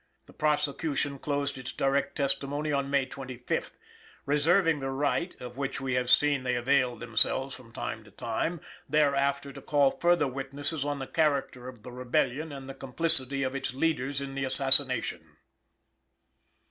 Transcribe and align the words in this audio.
The 0.25 0.33
prosecution 0.33 1.19
closed 1.19 1.59
its 1.59 1.71
direct 1.71 2.15
testimony 2.17 2.71
on 2.71 2.89
May 2.89 3.05
25th, 3.05 3.75
reserving 4.25 4.79
the 4.79 4.89
right 4.89 5.39
(of 5.39 5.57
which 5.57 5.79
we 5.79 5.93
have 5.93 6.09
seen 6.09 6.41
they 6.41 6.55
availed 6.55 6.99
themselves 7.01 7.53
from 7.53 7.71
time 7.71 8.03
to 8.05 8.09
time) 8.09 8.61
thereafter 8.89 9.53
to 9.53 9.61
call 9.61 9.91
further 9.91 10.27
witnesses 10.27 10.83
on 10.83 10.97
the 10.97 11.05
character 11.05 11.67
of 11.69 11.83
the 11.83 11.91
Rebellion 11.91 12.51
and 12.51 12.67
the 12.67 12.73
complicity 12.73 13.43
of 13.43 13.53
its 13.53 13.75
leaders 13.75 14.21
in 14.21 14.33
the 14.33 14.43
assassination. 14.43 15.37